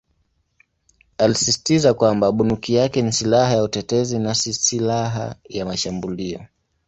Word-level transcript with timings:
Alisisitiza 1.17 1.93
kwamba 1.93 2.31
bunduki 2.31 2.73
yake 2.73 3.01
ni 3.01 3.11
"silaha 3.13 3.53
ya 3.55 3.63
utetezi" 3.63 4.19
na 4.19 4.35
"si 4.35 4.53
silaha 4.53 5.35
ya 5.49 5.65
mashambulio". 5.65 6.45